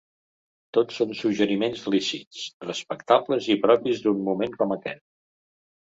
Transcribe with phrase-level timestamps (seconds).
[0.77, 5.09] Tots són suggeriments lícits, respectables i propis d’un moment com aquest.